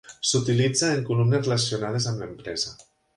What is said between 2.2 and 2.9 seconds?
l'empresa.